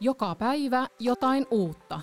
[0.00, 2.00] Joka päivä jotain uutta.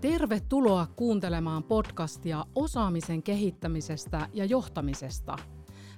[0.00, 5.36] Tervetuloa kuuntelemaan podcastia osaamisen kehittämisestä ja johtamisesta.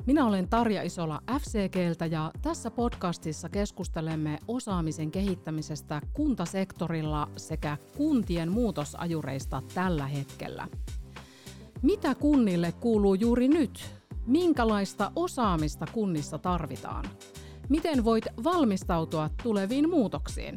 [0.06, 9.62] Minä olen Tarja Isola FCGltä ja tässä podcastissa keskustelemme osaamisen kehittämisestä kuntasektorilla sekä kuntien muutosajureista
[9.74, 10.68] tällä hetkellä.
[11.82, 14.01] Mitä kunnille kuuluu juuri nyt?
[14.26, 17.04] Minkälaista osaamista kunnissa tarvitaan?
[17.68, 20.56] Miten voit valmistautua tuleviin muutoksiin?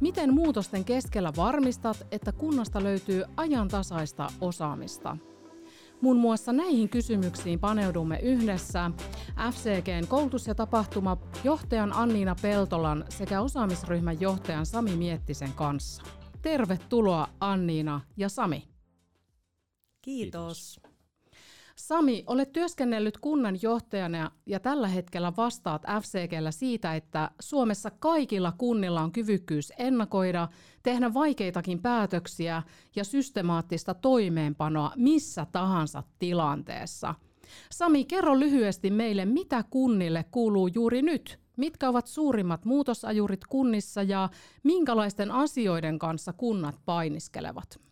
[0.00, 5.16] Miten muutosten keskellä varmistat, että kunnasta löytyy ajantasaista osaamista?
[6.00, 8.90] Muun muassa näihin kysymyksiin paneudumme yhdessä
[9.50, 16.02] FCGn koulutus- ja tapahtuma johtajan Anniina Peltolan sekä osaamisryhmän johtajan Sami Miettisen kanssa.
[16.42, 18.68] Tervetuloa Anniina ja Sami.
[20.02, 20.91] Kiitos.
[21.82, 29.00] Sami, olet työskennellyt kunnan johtajana ja tällä hetkellä vastaat FCGllä siitä, että Suomessa kaikilla kunnilla
[29.00, 30.48] on kyvykkyys ennakoida,
[30.82, 32.62] tehdä vaikeitakin päätöksiä
[32.96, 37.14] ja systemaattista toimeenpanoa missä tahansa tilanteessa.
[37.70, 41.40] Sami, kerro lyhyesti meille, mitä kunnille kuuluu juuri nyt?
[41.56, 44.28] Mitkä ovat suurimmat muutosajurit kunnissa ja
[44.62, 47.91] minkälaisten asioiden kanssa kunnat painiskelevat?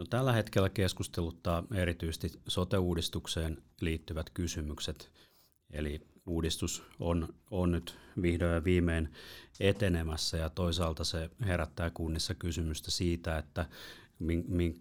[0.00, 5.10] No, tällä hetkellä keskusteluttaa erityisesti sote-uudistukseen liittyvät kysymykset.
[5.70, 9.12] Eli uudistus on, on nyt vihdoin ja viimein
[9.60, 13.66] etenemässä ja toisaalta se herättää kunnissa kysymystä siitä, että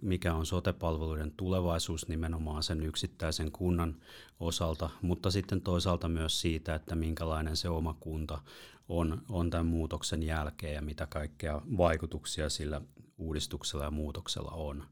[0.02, 3.96] mikä on sotepalveluiden tulevaisuus nimenomaan sen yksittäisen kunnan
[4.40, 8.42] osalta, mutta sitten toisaalta myös siitä, että minkälainen se oma kunta
[8.90, 12.82] on, on tämän muutoksen jälkeen ja mitä kaikkea vaikutuksia sillä
[13.20, 14.84] uudistuksella ja muutoksella on.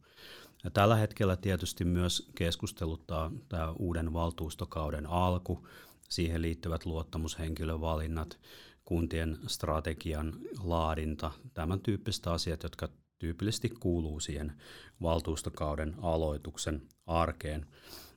[0.64, 5.68] Ja tällä hetkellä tietysti myös keskusteluttaa tämä uuden valtuustokauden alku,
[6.10, 8.40] siihen liittyvät luottamushenkilövalinnat,
[8.86, 10.34] kuntien strategian
[10.64, 12.90] laadinta, tämän tyyppiset asiat, jotka
[13.20, 14.54] tyypillisesti kuuluu siihen
[15.02, 17.66] valtuustokauden aloituksen arkeen.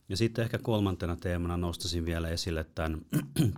[0.09, 3.01] Ja sitten ehkä kolmantena teemana nostaisin vielä esille tämän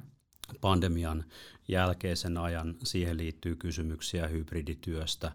[0.62, 1.26] pandemian
[1.68, 2.76] jälkeisen ajan.
[2.84, 5.32] Siihen liittyy kysymyksiä hybridityöstä.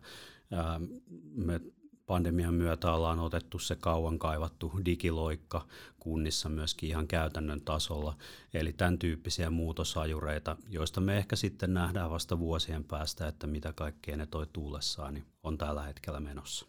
[1.35, 1.61] Me
[2.09, 5.67] pandemian myötä ollaan otettu se kauan kaivattu digiloikka
[6.01, 8.17] kunnissa myöskin ihan käytännön tasolla.
[8.55, 14.17] Eli tämän tyyppisiä muutosajureita, joista me ehkä sitten nähdään vasta vuosien päästä, että mitä kaikkea
[14.17, 16.67] ne toi tuulessaan, niin on tällä hetkellä menossa.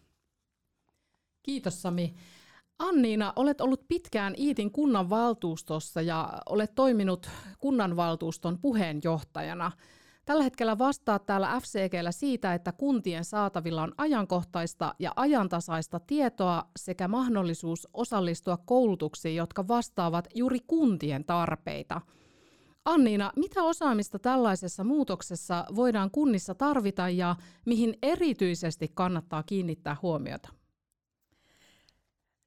[1.42, 2.14] Kiitos Sami.
[2.78, 9.72] Anniina, olet ollut pitkään Iitin kunnanvaltuustossa ja olet toiminut kunnanvaltuuston puheenjohtajana–
[10.30, 17.08] Tällä hetkellä vastaat täällä FCGllä siitä, että kuntien saatavilla on ajankohtaista ja ajantasaista tietoa sekä
[17.08, 22.00] mahdollisuus osallistua koulutuksiin, jotka vastaavat juuri kuntien tarpeita.
[22.84, 27.36] Anniina, mitä osaamista tällaisessa muutoksessa voidaan kunnissa tarvita ja
[27.66, 30.48] mihin erityisesti kannattaa kiinnittää huomiota?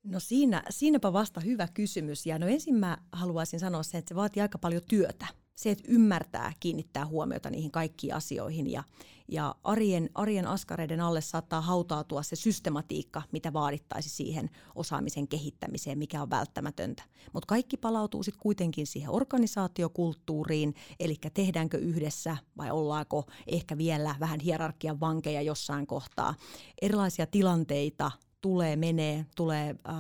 [0.04, 2.26] No siinä, siinäpä vasta hyvä kysymys.
[2.26, 5.84] Ja no ensin mä haluaisin sanoa sen, että se vaatii aika paljon työtä se, että
[5.88, 8.84] ymmärtää kiinnittää huomiota niihin kaikkiin asioihin ja,
[9.28, 16.22] ja arjen, arjen askareiden alle saattaa hautautua se systematiikka, mitä vaadittaisi siihen osaamisen kehittämiseen, mikä
[16.22, 17.04] on välttämätöntä.
[17.34, 24.40] Mutta kaikki palautuu sitten kuitenkin siihen organisaatiokulttuuriin, eli tehdäänkö yhdessä vai ollaanko ehkä vielä vähän
[24.40, 26.36] hierarkian vankeja jossain kohtaa.
[26.82, 28.12] Erilaisia tilanteita
[28.42, 29.96] tulee, menee, tulee äh,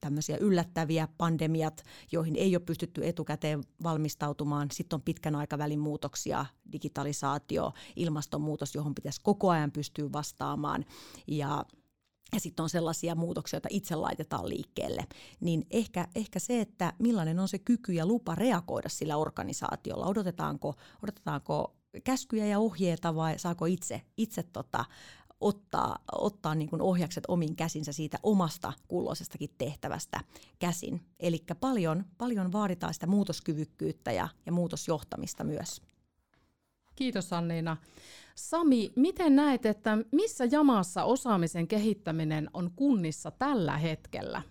[0.00, 1.82] tämmöisiä yllättäviä pandemiat,
[2.12, 4.68] joihin ei ole pystytty etukäteen valmistautumaan.
[4.72, 10.84] Sitten on pitkän aikavälin muutoksia, digitalisaatio, ilmastonmuutos, johon pitäisi koko ajan pystyä vastaamaan.
[11.26, 11.64] Ja
[12.32, 15.06] ja sitten on sellaisia muutoksia, joita itse laitetaan liikkeelle.
[15.40, 20.06] Niin ehkä, ehkä se, että millainen on se kyky ja lupa reagoida sillä organisaatiolla.
[20.06, 21.74] Odotetaanko, odotetaanko
[22.04, 24.84] käskyjä ja ohjeita vai saako itse, itse tota,
[25.40, 30.20] ottaa, ottaa niin kuin ohjakset omiin käsinsä siitä omasta kulloisestakin tehtävästä
[30.58, 31.00] käsin.
[31.20, 35.82] Eli paljon, paljon vaaditaan sitä muutoskyvykkyyttä ja, ja muutosjohtamista myös.
[36.96, 37.76] Kiitos Anniina.
[38.34, 44.42] Sami, miten näet, että missä jamassa osaamisen kehittäminen on kunnissa tällä hetkellä?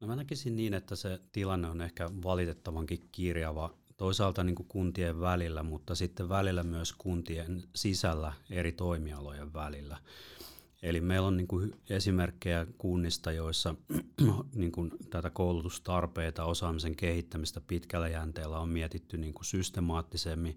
[0.00, 5.20] No mä näkisin niin, että se tilanne on ehkä valitettavankin kirjava toisaalta niin kuin kuntien
[5.20, 9.98] välillä, mutta sitten välillä myös kuntien sisällä eri toimialojen välillä.
[10.82, 13.74] Eli meillä on niin kuin esimerkkejä kunnista, joissa
[14.54, 20.56] niin kuin tätä koulutustarpeita, osaamisen kehittämistä pitkällä jänteellä on mietitty niin kuin systemaattisemmin,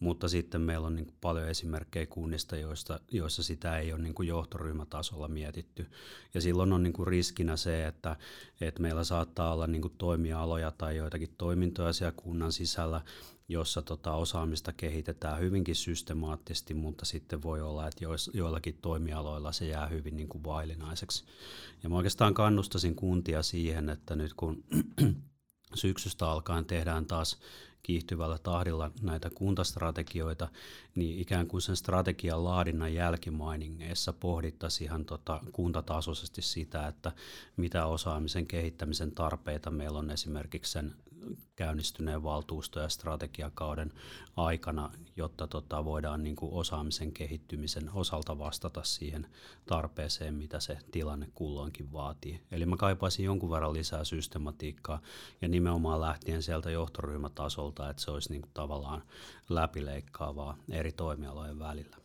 [0.00, 4.14] mutta sitten meillä on niin kuin paljon esimerkkejä kunnista, joissa, joissa sitä ei ole niin
[4.14, 5.86] kuin johtoryhmätasolla mietitty.
[6.34, 8.16] Ja silloin on niin kuin riskinä se, että,
[8.60, 13.00] että meillä saattaa olla niin kuin toimialoja tai joitakin toimintoja siellä kunnan sisällä,
[13.50, 18.04] jossa tota osaamista kehitetään hyvinkin systemaattisesti, mutta sitten voi olla, että
[18.34, 21.24] joillakin toimialoilla se jää hyvin niin kuin vaillinaiseksi.
[21.82, 24.64] Ja mä oikeastaan kannustasin kuntia siihen, että nyt kun
[25.74, 27.38] syksystä alkaen tehdään taas
[27.82, 30.48] kiihtyvällä tahdilla näitä kuntastrategioita,
[30.94, 37.12] niin ikään kuin sen strategian laadinnan jälkimainingeissa pohdittaisiin ihan tota kuntatasoisesti sitä, että
[37.56, 40.94] mitä osaamisen kehittämisen tarpeita meillä on esimerkiksi sen
[41.56, 43.92] käynnistyneen valtuusto- ja strategiakauden
[44.36, 49.26] aikana, jotta tota voidaan niin kuin osaamisen kehittymisen osalta vastata siihen
[49.66, 52.40] tarpeeseen, mitä se tilanne kulloinkin vaatii.
[52.50, 55.02] Eli mä kaipaisin jonkun verran lisää systematiikkaa
[55.42, 59.02] ja nimenomaan lähtien sieltä johtoryhmätasolta, että se olisi niin kuin tavallaan
[59.48, 61.96] läpileikkaavaa eri toimialojen välillä.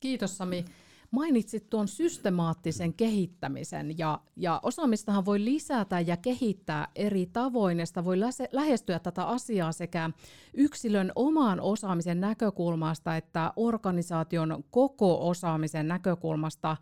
[0.00, 0.64] Kiitos Sami.
[1.10, 8.04] Mainitsit tuon systemaattisen kehittämisen ja, ja osaamistahan voi lisätä ja kehittää eri tavoin ja sitä
[8.04, 8.20] voi
[8.52, 10.10] lähestyä tätä asiaa sekä
[10.54, 16.76] yksilön oman osaamisen näkökulmasta että organisaation koko osaamisen näkökulmasta.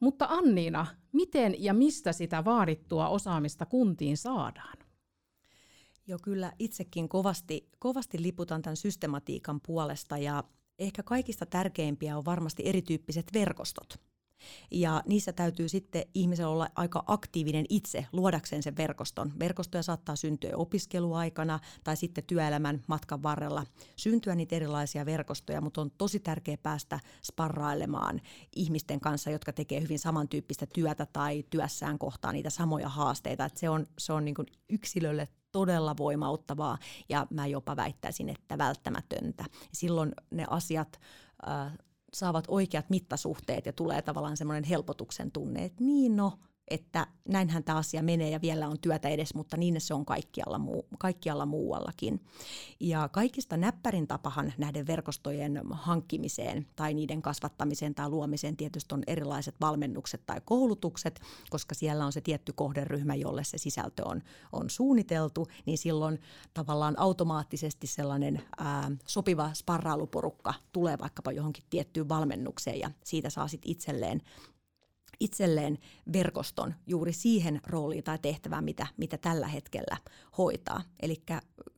[0.00, 4.78] Mutta Anniina, miten ja mistä sitä vaadittua osaamista kuntiin saadaan?
[6.06, 10.44] Joo, kyllä itsekin kovasti, kovasti liputan tämän systematiikan puolesta ja
[10.82, 14.00] ehkä kaikista tärkeimpiä on varmasti erityyppiset verkostot.
[14.70, 19.32] Ja niissä täytyy sitten ihmisellä olla aika aktiivinen itse luodakseen sen verkoston.
[19.38, 25.90] Verkostoja saattaa syntyä opiskeluaikana tai sitten työelämän matkan varrella syntyä niitä erilaisia verkostoja, mutta on
[25.98, 28.20] tosi tärkeää päästä sparrailemaan
[28.56, 33.44] ihmisten kanssa, jotka tekee hyvin samantyyppistä työtä tai työssään kohtaa niitä samoja haasteita.
[33.44, 34.34] Et se on, se on niin
[34.70, 36.78] yksilölle todella voimauttavaa
[37.08, 39.44] ja mä jopa väittäisin, että välttämätöntä.
[39.72, 41.00] Silloin ne asiat
[41.48, 41.72] äh,
[42.14, 46.38] saavat oikeat mittasuhteet ja tulee tavallaan semmoinen helpotuksen tunne, että niin no,
[46.68, 50.58] että näinhän tämä asia menee ja vielä on työtä edes, mutta niin se on kaikkialla,
[50.58, 52.20] muu, kaikkialla muuallakin.
[52.80, 59.54] Ja kaikista näppärin tapahan näiden verkostojen hankkimiseen tai niiden kasvattamiseen tai luomiseen tietysti on erilaiset
[59.60, 61.20] valmennukset tai koulutukset,
[61.50, 64.22] koska siellä on se tietty kohderyhmä, jolle se sisältö on,
[64.52, 66.20] on suunniteltu, niin silloin
[66.54, 73.70] tavallaan automaattisesti sellainen ää, sopiva sparrailuporukka tulee vaikkapa johonkin tiettyyn valmennukseen ja siitä saa sitten
[73.70, 74.22] itselleen
[75.20, 75.78] itselleen
[76.12, 79.96] verkoston juuri siihen rooliin tai tehtävään, mitä, mitä tällä hetkellä
[80.38, 80.82] hoitaa.
[81.02, 81.22] Eli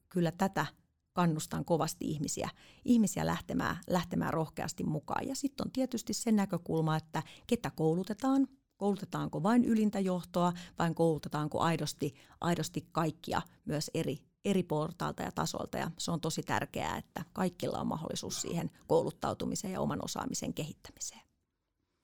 [0.08, 0.66] kyllä tätä
[1.12, 2.50] kannustan kovasti ihmisiä,
[2.84, 5.28] ihmisiä lähtemään, lähtemään rohkeasti mukaan.
[5.28, 11.60] Ja sitten on tietysti se näkökulma, että ketä koulutetaan, koulutetaanko vain ylintä johtoa vai koulutetaanko
[11.60, 15.78] aidosti, aidosti kaikkia myös eri, eri portaalta ja tasolta.
[15.78, 21.20] Ja se on tosi tärkeää, että kaikilla on mahdollisuus siihen kouluttautumiseen ja oman osaamisen kehittämiseen.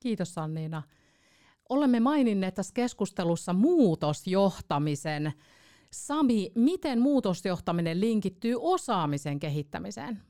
[0.00, 0.82] Kiitos Anniina
[1.70, 5.32] olemme maininneet tässä keskustelussa muutosjohtamisen.
[5.90, 10.22] Sami, miten muutosjohtaminen linkittyy osaamisen kehittämiseen?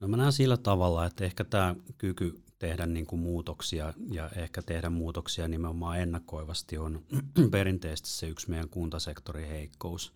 [0.00, 4.62] No mä näen sillä tavalla, että ehkä tämä kyky tehdä niin kuin muutoksia ja ehkä
[4.62, 7.04] tehdä muutoksia nimenomaan ennakoivasti on
[7.50, 10.12] perinteisesti se yksi meidän kuntasektorin heikkous.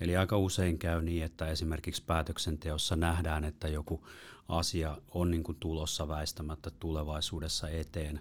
[0.00, 4.06] Eli aika usein käy niin, että esimerkiksi päätöksenteossa nähdään, että joku
[4.48, 8.20] asia on niin kuin tulossa väistämättä tulevaisuudessa eteen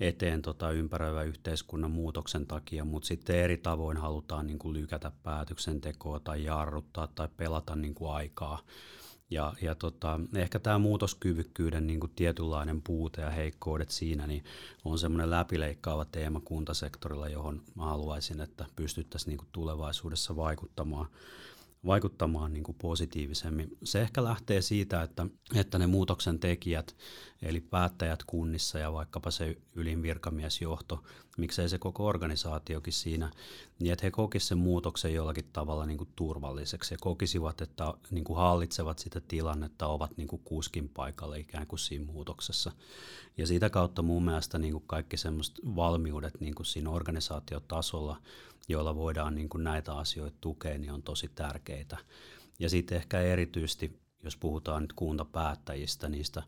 [0.00, 6.20] eteen tota ympäröivän yhteiskunnan muutoksen takia, mutta sitten eri tavoin halutaan niin kuin lykätä päätöksentekoa
[6.20, 8.58] tai jarruttaa tai pelata niin kuin aikaa.
[9.30, 14.44] Ja, ja tota, ehkä tämä muutoskyvykkyyden niin kuin tietynlainen puute ja heikkoudet siinä niin
[14.84, 21.06] on semmoinen läpileikkaava teema kuntasektorilla, johon mä haluaisin, että pystyttäisiin niin kuin tulevaisuudessa vaikuttamaan
[21.86, 23.76] vaikuttamaan niin kuin positiivisemmin.
[23.84, 26.96] Se ehkä lähtee siitä, että, että ne muutoksen tekijät,
[27.42, 31.04] eli päättäjät kunnissa ja vaikkapa se ylin virkamiesjohto,
[31.38, 33.30] miksei se koko organisaatiokin siinä,
[33.78, 38.24] niin että he kokisivat sen muutoksen jollakin tavalla niin kuin turvalliseksi ja kokisivat, että niin
[38.24, 42.72] kuin hallitsevat sitä tilannetta, ovat niin kuin kuskin paikalla ikään kuin siinä muutoksessa.
[43.36, 48.16] Ja sitä kautta mun mielestä niin kuin kaikki semmoiset valmiudet niin kuin siinä organisaatiotasolla,
[48.70, 51.96] joilla voidaan niin kuin näitä asioita tukea, niin on tosi tärkeitä.
[52.58, 56.42] Ja sitten ehkä erityisesti, jos puhutaan nyt kuntapäättäjistä, niistä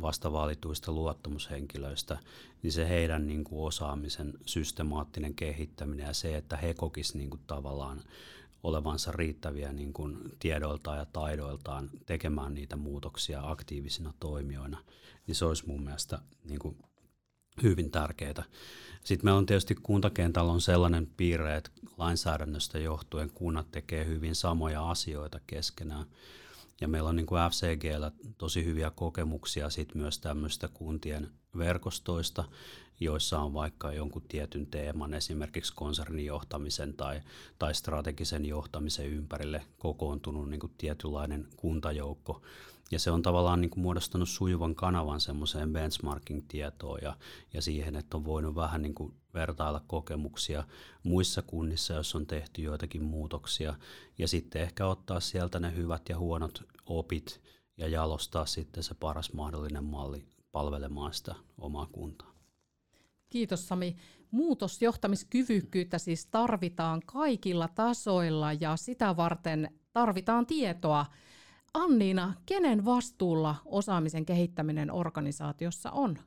[0.00, 2.18] vastavalituista luottamushenkilöistä,
[2.62, 7.42] niin se heidän niin kuin osaamisen systemaattinen kehittäminen ja se, että he kokisivat niin kuin
[7.46, 8.02] tavallaan
[8.62, 14.78] olevansa riittäviä niin kuin tiedoiltaan ja taidoiltaan tekemään niitä muutoksia aktiivisina toimijoina,
[15.26, 16.76] niin se olisi mun mielestä niin kuin
[17.62, 18.44] hyvin tärkeää.
[19.04, 24.90] Sitten meillä on tietysti kuntakentällä on sellainen piirre, että lainsäädännöstä johtuen kunnat tekee hyvin samoja
[24.90, 26.06] asioita keskenään.
[26.80, 32.44] Ja meillä on niin kuin FCGllä tosi hyviä kokemuksia sit myös tämmöistä kuntien verkostoista,
[33.00, 37.20] joissa on vaikka jonkun tietyn teeman, esimerkiksi konsernin johtamisen tai,
[37.58, 42.42] tai strategisen johtamisen ympärille kokoontunut niin kuin tietynlainen kuntajoukko.
[42.90, 47.16] Ja se on tavallaan niin kuin muodostanut sujuvan kanavan semmoiseen benchmarking-tietoon ja,
[47.52, 50.64] ja siihen, että on voinut vähän niin kuin vertailla kokemuksia
[51.02, 53.74] muissa kunnissa, jos on tehty joitakin muutoksia,
[54.18, 57.40] ja sitten ehkä ottaa sieltä ne hyvät ja huonot opit
[57.76, 62.34] ja jalostaa sitten se paras mahdollinen malli palvelemaan sitä omaa kuntaa.
[63.30, 63.96] Kiitos Sami.
[64.30, 71.06] Muutosjohtamiskyvykkyyttä siis tarvitaan kaikilla tasoilla ja sitä varten tarvitaan tietoa.
[71.74, 76.18] Anniina, kenen vastuulla osaamisen kehittäminen organisaatiossa on?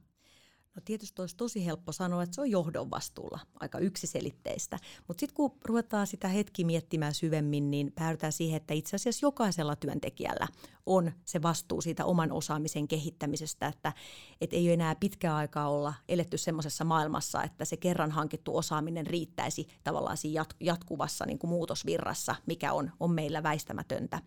[0.78, 4.80] No tietysti olisi tosi helppo sanoa, että se on johdon vastuulla, aika yksiselitteistä.
[5.08, 9.76] Mutta sitten kun ruvetaan sitä hetki miettimään syvemmin, niin päädytään siihen, että itse asiassa jokaisella
[9.76, 10.48] työntekijällä
[10.86, 13.94] on se vastuu siitä oman osaamisen kehittämisestä, että
[14.42, 19.68] et ei enää pitkää aikaa olla eletty semmoisessa maailmassa, että se kerran hankittu osaaminen riittäisi
[19.84, 24.22] tavallaan siinä jatkuvassa niin kuin muutosvirrassa, mikä on, on meillä väistämätöntä.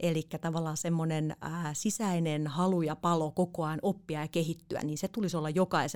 [0.00, 1.36] Eli tavallaan semmoinen
[1.72, 5.91] sisäinen halu ja palo koko ajan oppia ja kehittyä, niin se tulisi olla jokaisella,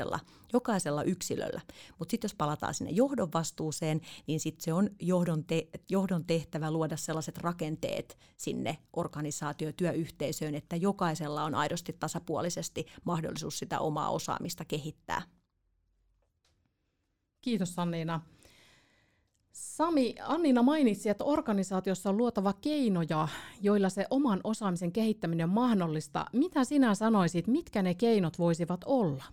[0.53, 1.61] jokaisella yksilöllä.
[1.99, 6.71] Mutta sitten jos palataan sinne johdon vastuuseen, niin sitten se on johdon, te, johdon tehtävä
[6.71, 14.65] luoda sellaiset rakenteet sinne organisaatio- työyhteisöön, että jokaisella on aidosti tasapuolisesti mahdollisuus sitä omaa osaamista
[14.65, 15.23] kehittää.
[17.41, 18.21] Kiitos Anniina.
[19.53, 23.29] Sami, Annina mainitsi, että organisaatiossa on luotava keinoja,
[23.63, 26.27] joilla se oman osaamisen kehittäminen on mahdollista.
[26.33, 29.25] Mitä sinä sanoisit, mitkä ne keinot voisivat olla?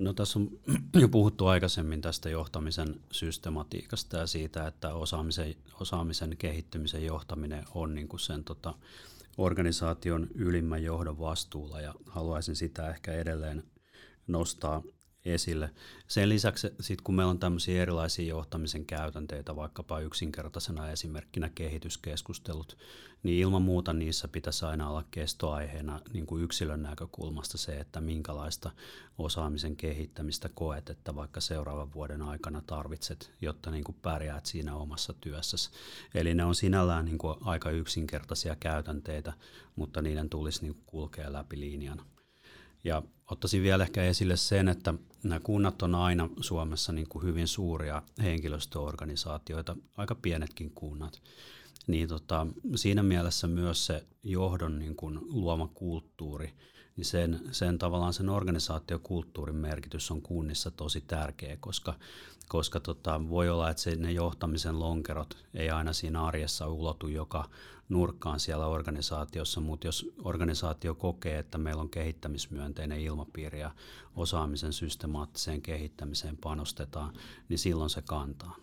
[0.00, 0.50] No tässä on
[0.94, 8.08] jo puhuttu aikaisemmin tästä johtamisen systematiikasta ja siitä, että osaamisen, osaamisen kehittymisen johtaminen on niin
[8.08, 8.74] kuin sen tota,
[9.38, 11.80] organisaation ylimmän johdon vastuulla.
[11.80, 13.62] Ja haluaisin sitä ehkä edelleen
[14.26, 14.82] nostaa
[15.24, 15.70] esille.
[16.08, 22.76] Sen lisäksi sit kun meillä on tämmöisiä erilaisia johtamisen käytänteitä, vaikkapa yksinkertaisena esimerkkinä kehityskeskustelut,
[23.22, 28.70] niin ilman muuta niissä pitäisi aina olla kestoaiheena niin kuin yksilön näkökulmasta se, että minkälaista
[29.18, 35.12] osaamisen kehittämistä koet, että vaikka seuraavan vuoden aikana tarvitset, jotta niin kuin pärjäät siinä omassa
[35.12, 35.70] työssäsi.
[36.14, 39.32] Eli ne on sinällään niin kuin aika yksinkertaisia käytänteitä,
[39.76, 42.02] mutta niiden tulisi niin kuin kulkea läpi linjan.
[42.84, 47.48] Ja ottaisin vielä ehkä esille sen, että nämä kunnat on aina Suomessa niin kuin hyvin
[47.48, 51.22] suuria henkilöstöorganisaatioita, aika pienetkin kunnat.
[51.86, 56.52] Niin tota, siinä mielessä myös se johdon niin kuin luoma kulttuuri,
[56.96, 61.94] niin sen, sen tavallaan sen organisaatiokulttuurin merkitys on kunnissa tosi tärkeä, koska
[62.50, 67.50] koska tota, voi olla, että se, ne johtamisen lonkerot ei aina siinä arjessa ulotu joka
[67.88, 73.70] nurkkaan siellä organisaatiossa, mutta jos organisaatio kokee, että meillä on kehittämismyönteinen ilmapiiri ja
[74.16, 77.14] osaamisen systemaattiseen kehittämiseen panostetaan,
[77.48, 78.56] niin silloin se kantaa.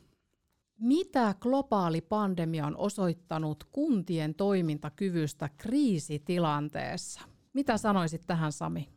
[0.80, 7.22] Mitä globaali pandemia on osoittanut kuntien toimintakyvystä kriisitilanteessa?
[7.58, 8.90] Mitä sanoisit tähän Sami?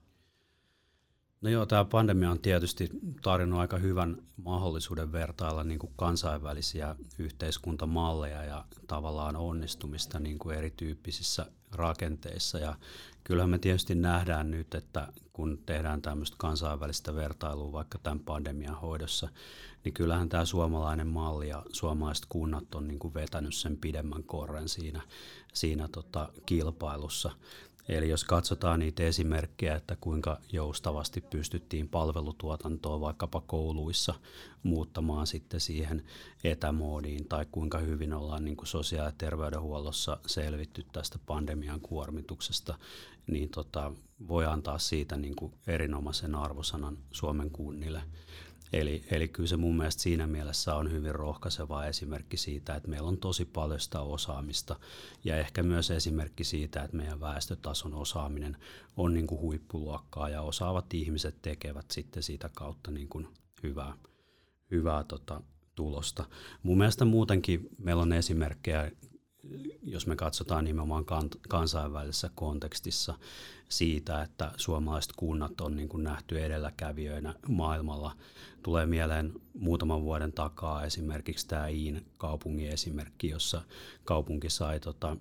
[1.41, 2.91] No joo, tämä pandemia on tietysti
[3.23, 11.47] tarjonnut aika hyvän mahdollisuuden vertailla niin kuin kansainvälisiä yhteiskuntamalleja ja tavallaan onnistumista niin kuin erityyppisissä
[11.73, 12.59] rakenteissa.
[12.59, 12.75] Ja
[13.25, 19.29] kyllähän me tietysti nähdään nyt, että kun tehdään tämmöistä kansainvälistä vertailua vaikka tämän pandemian hoidossa,
[19.85, 24.69] niin kyllähän tämä suomalainen malli ja suomalaiset kunnat on niin kuin vetänyt sen pidemmän korren
[24.69, 25.03] siinä,
[25.53, 27.31] siinä tota kilpailussa.
[27.89, 34.15] Eli jos katsotaan niitä esimerkkejä, että kuinka joustavasti pystyttiin palvelutuotantoa vaikkapa kouluissa
[34.63, 36.05] muuttamaan sitten siihen
[36.45, 42.79] etämoodiin, tai kuinka hyvin ollaan niin kuin sosiaali- ja terveydenhuollossa selvitty tästä pandemian kuormituksesta,
[43.27, 43.93] niin tota,
[44.29, 48.03] voi antaa siitä niin kuin erinomaisen arvosanan Suomen kunnille.
[48.73, 53.09] Eli, eli kyllä se mun mielestä siinä mielessä on hyvin rohkaiseva esimerkki siitä, että meillä
[53.09, 54.77] on tosi paljon sitä osaamista
[55.25, 58.57] ja ehkä myös esimerkki siitä, että meidän väestötason osaaminen
[58.97, 63.29] on niin kuin huippuluokkaa ja osaavat ihmiset tekevät sitten siitä kautta niin kuin
[63.63, 63.95] hyvää,
[64.71, 65.41] hyvää tota,
[65.75, 66.25] tulosta.
[66.63, 68.91] Mun mielestä muutenkin meillä on esimerkkejä
[69.83, 71.05] jos me katsotaan nimenomaan
[71.49, 73.15] kansainvälisessä kontekstissa
[73.69, 78.17] siitä, että suomalaiset kunnat on niin kuin nähty edelläkävijöinä maailmalla.
[78.63, 83.63] Tulee mieleen muutaman vuoden takaa esimerkiksi tämä Iin kaupungin esimerkki, jossa
[84.05, 85.17] kaupunki sai tota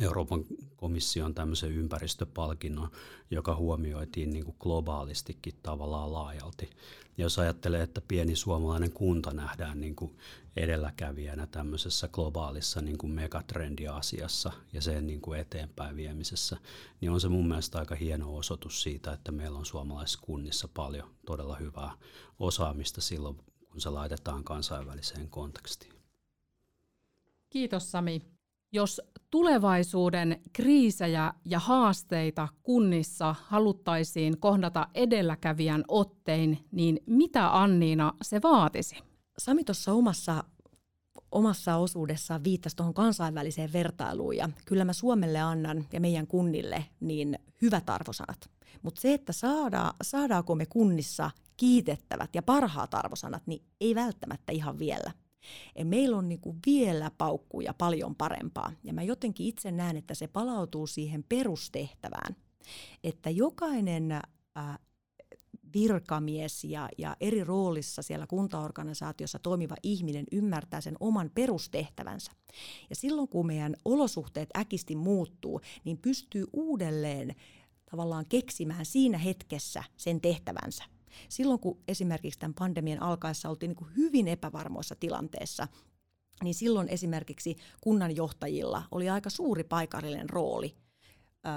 [0.00, 0.44] Euroopan
[0.76, 2.90] komission tämmöisen ympäristöpalkinnon,
[3.30, 6.70] joka huomioitiin niin kuin globaalistikin tavallaan laajalti.
[7.18, 10.18] Jos ajattelee, että pieni suomalainen kunta nähdään niin kuin
[10.56, 16.56] edelläkävijänä tämmöisessä globaalissa niin kuin megatrendiasiassa ja sen niin kuin eteenpäin viemisessä,
[17.00, 21.10] niin on se mun mielestä aika hieno osoitus siitä, että meillä on suomalaisissa kunnissa paljon
[21.26, 21.90] todella hyvää
[22.38, 23.36] osaamista silloin,
[23.70, 25.94] kun se laitetaan kansainväliseen kontekstiin.
[27.50, 28.33] Kiitos Sami.
[28.74, 29.00] Jos
[29.30, 38.96] tulevaisuuden kriisejä ja haasteita kunnissa haluttaisiin kohdata edelläkävijän ottein, niin mitä Anniina se vaatisi?
[39.38, 40.44] Sami tuossa omassa,
[41.32, 47.38] omassa osuudessaan viittasi tuohon kansainväliseen vertailuun ja kyllä mä Suomelle annan ja meidän kunnille niin
[47.62, 48.50] hyvät arvosanat.
[48.82, 54.78] Mutta se, että saada, saadaanko me kunnissa kiitettävät ja parhaat arvosanat, niin ei välttämättä ihan
[54.78, 55.12] vielä.
[55.78, 58.72] Ja meillä on niinku vielä paukkuja paljon parempaa.
[58.84, 62.36] Ja mä jotenkin itse näen, että se palautuu siihen perustehtävään,
[63.04, 64.78] että jokainen äh,
[65.74, 72.32] virkamies ja, ja eri roolissa siellä kuntaorganisaatiossa toimiva ihminen ymmärtää sen oman perustehtävänsä.
[72.90, 77.34] Ja silloin kun meidän olosuhteet äkisti muuttuu, niin pystyy uudelleen
[77.90, 80.84] tavallaan keksimään siinä hetkessä sen tehtävänsä.
[81.28, 85.68] Silloin kun esimerkiksi tämän pandemian alkaessa oltiin niin kuin hyvin epävarmoissa tilanteessa,
[86.42, 90.74] niin silloin esimerkiksi kunnanjohtajilla oli aika suuri paikallinen rooli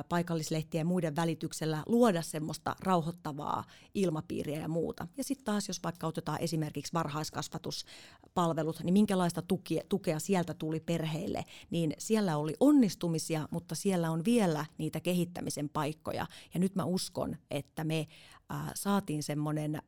[0.10, 5.08] paikallislehtien ja muiden välityksellä luoda semmoista rauhoittavaa ilmapiiriä ja muuta.
[5.18, 9.44] Ja sitten taas, jos vaikka otetaan esimerkiksi varhaiskasvatuspalvelut, niin minkälaista
[9.90, 16.28] tukea sieltä tuli perheille, niin siellä oli onnistumisia, mutta siellä on vielä niitä kehittämisen paikkoja.
[16.54, 18.08] Ja nyt mä uskon, että me
[18.52, 19.82] äh, saatiin semmoinen, äh,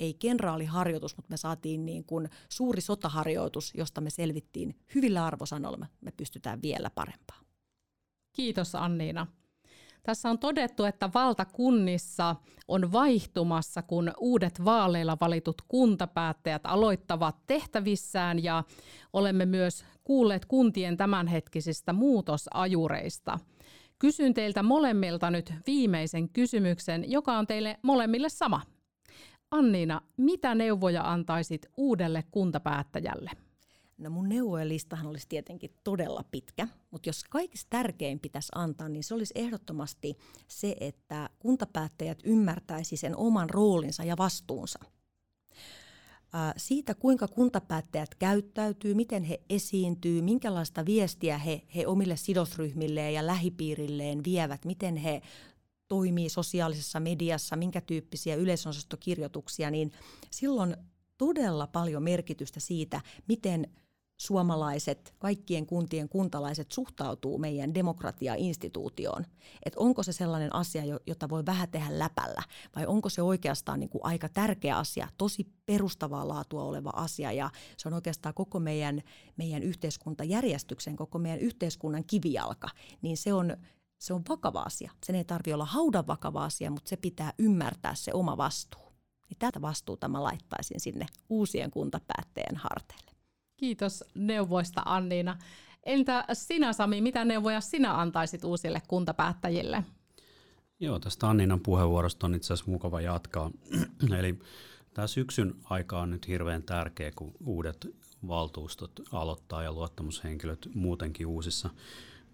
[0.00, 5.86] ei kenraaliharjoitus, mutta me saatiin niin kuin suuri sotaharjoitus, josta me selvittiin hyvillä arvosanoilla.
[6.00, 7.44] Me pystytään vielä parempaan.
[8.32, 9.26] Kiitos Anniina.
[10.02, 12.36] Tässä on todettu, että valtakunnissa
[12.68, 18.64] on vaihtumassa, kun uudet vaaleilla valitut kuntapäättäjät aloittavat tehtävissään ja
[19.12, 23.38] olemme myös kuulleet kuntien tämänhetkisistä muutosajureista.
[24.00, 28.62] Kysyn teiltä molemmilta nyt viimeisen kysymyksen, joka on teille molemmille sama.
[29.50, 33.30] Anniina, mitä neuvoja antaisit uudelle kuntapäättäjälle?
[33.98, 39.04] No mun neuvojen listahan olisi tietenkin todella pitkä, mutta jos kaikista tärkein pitäisi antaa, niin
[39.04, 40.16] se olisi ehdottomasti
[40.48, 44.78] se, että kuntapäättäjät ymmärtäisi sen oman roolinsa ja vastuunsa.
[46.56, 54.24] Siitä, kuinka kuntapäättäjät käyttäytyy, miten he esiintyy, minkälaista viestiä he, he omille sidosryhmilleen ja lähipiirilleen
[54.24, 55.22] vievät, miten he
[55.88, 59.92] toimii sosiaalisessa mediassa, minkä tyyppisiä yleisönosastokirjoituksia, niin
[60.30, 60.76] silloin
[61.18, 63.66] todella paljon merkitystä siitä, miten
[64.20, 69.26] suomalaiset, kaikkien kuntien kuntalaiset suhtautuu meidän demokratiainstituutioon.
[69.64, 72.42] Että onko se sellainen asia, jota voi vähän tehdä läpällä,
[72.76, 77.50] vai onko se oikeastaan niin kuin aika tärkeä asia, tosi perustavaa laatua oleva asia, ja
[77.76, 79.02] se on oikeastaan koko meidän,
[79.36, 82.68] meidän yhteiskuntajärjestyksen, koko meidän yhteiskunnan kivijalka,
[83.02, 83.56] niin se on,
[83.98, 84.92] se on vakava asia.
[85.04, 88.92] Sen ei tarvitse olla haudan vakava asia, mutta se pitää ymmärtää se oma vastuu.
[89.28, 93.09] Niin tätä vastuuta mä laittaisin sinne uusien kuntapäättäjien harteille.
[93.60, 95.36] Kiitos neuvoista Anniina.
[95.84, 99.84] Entä sinä Sami, mitä neuvoja sinä antaisit uusille kuntapäättäjille?
[100.80, 103.50] Joo, tästä Anniinan puheenvuorosta on itse asiassa mukava jatkaa.
[104.18, 104.38] Eli
[104.94, 107.86] tämä syksyn aika on nyt hirveän tärkeä, kun uudet
[108.28, 111.70] valtuustot aloittaa ja luottamushenkilöt muutenkin uusissa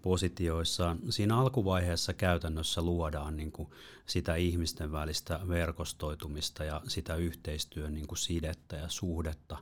[0.01, 0.95] positioissa.
[1.09, 3.69] Siinä alkuvaiheessa käytännössä luodaan niin kuin
[4.05, 9.57] sitä ihmisten välistä verkostoitumista ja sitä yhteistyön niin kuin sidettä ja suhdetta.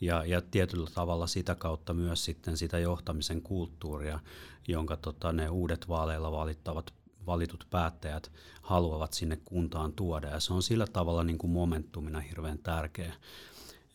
[0.00, 4.20] Ja, ja tietyllä tavalla sitä kautta myös sitten sitä johtamisen kulttuuria,
[4.68, 6.92] jonka tota, ne uudet vaaleilla valittavat
[7.28, 10.28] valitut päättäjät haluavat sinne kuntaan tuoda.
[10.28, 13.14] Ja se on sillä tavalla niin kuin momentumina hirveän tärkeä.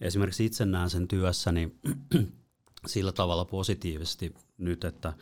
[0.02, 1.76] Esimerkiksi itse näen sen työssäni
[2.86, 5.14] sillä tavalla positiivisesti nyt, että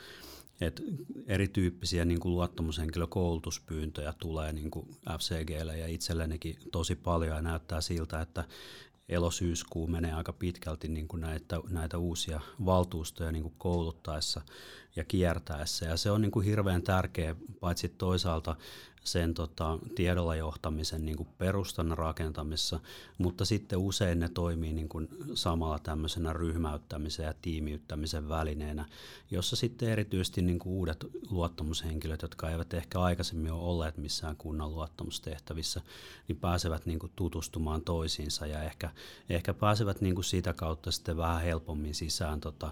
[0.61, 0.81] että
[1.27, 4.87] erityyppisiä niin kuin luottamushenkilökoulutuspyyntöjä tulee niin kuin
[5.19, 8.43] FCGlle ja itsellenikin tosi paljon ja näyttää siltä, että
[9.09, 14.41] elosyyskuu menee aika pitkälti niin kuin näitä, näitä uusia valtuustoja niin kuin kouluttaessa
[14.95, 15.85] ja kiertäessä.
[15.85, 18.55] Ja se on niin kuin hirveän tärkeä paitsi toisaalta
[19.03, 22.79] sen tota, tiedolla johtamisen niin perustan rakentamisessa,
[23.17, 28.85] mutta sitten usein ne toimii niin kuin samalla tämmöisenä ryhmäyttämisen ja tiimiyttämisen välineenä,
[29.31, 34.71] jossa sitten erityisesti niin kuin uudet luottamushenkilöt, jotka eivät ehkä aikaisemmin ole olleet missään kunnan
[34.71, 35.81] luottamustehtävissä,
[36.27, 38.89] niin pääsevät niin kuin tutustumaan toisiinsa ja ehkä,
[39.29, 42.71] ehkä pääsevät niin kuin siitä kautta sitten vähän helpommin sisään tota,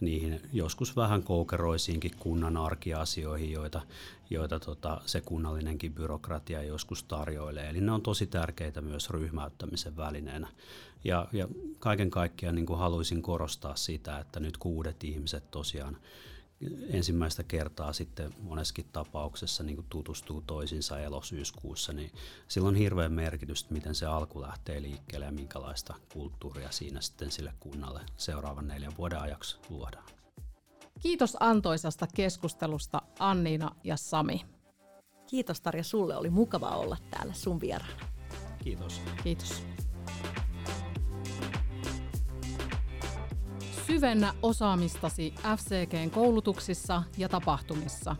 [0.00, 3.80] niihin joskus vähän koukeroisiinkin kunnan arkiasioihin, joita,
[4.30, 7.70] joita tota, se kunnallinenkin byrokratia joskus tarjoilee.
[7.70, 10.48] Eli ne on tosi tärkeitä myös ryhmäyttämisen välineenä.
[11.04, 15.96] Ja, ja kaiken kaikkiaan niin kuin haluaisin korostaa sitä, että nyt kuudet ihmiset tosiaan
[16.90, 22.12] ensimmäistä kertaa sitten moneskin tapauksessa niin tutustuu toisinsa elosyyskuussa, niin
[22.48, 27.52] sillä on hirveän merkitystä, miten se alku lähtee liikkeelle ja minkälaista kulttuuria siinä sitten sille
[27.60, 30.19] kunnalle seuraavan neljän vuoden ajaksi luodaan.
[31.00, 34.40] Kiitos antoisasta keskustelusta Anniina ja Sami.
[35.26, 38.04] Kiitos Tarja, sulle oli mukava olla täällä sun vieraana.
[38.64, 39.00] Kiitos.
[39.24, 39.62] Kiitos.
[43.86, 48.16] Syvennä osaamistasi FCGn koulutuksissa ja tapahtumissa.